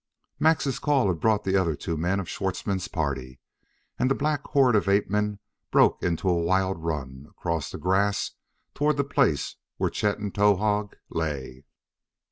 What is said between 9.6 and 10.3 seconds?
where Chet